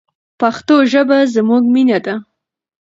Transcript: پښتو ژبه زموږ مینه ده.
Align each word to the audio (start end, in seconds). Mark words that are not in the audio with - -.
پښتو 0.39 0.75
ژبه 0.91 1.17
زموږ 1.35 1.63
مینه 1.73 1.99
ده. 2.05 2.15